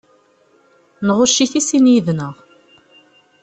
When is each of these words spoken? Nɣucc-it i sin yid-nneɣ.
Nɣucc-it 1.07 1.53
i 1.59 1.61
sin 1.67 1.91
yid-nneɣ. 1.93 2.35